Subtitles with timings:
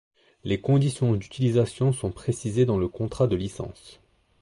[0.43, 3.99] Les conditions d’utilisation sont précisées dans le contrat de licence.